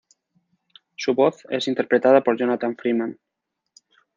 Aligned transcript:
Su 0.97 1.13
voz 1.13 1.45
es 1.51 1.67
interpretada 1.67 2.23
por 2.23 2.35
Jonathan 2.35 2.75
Freeman. 2.75 3.19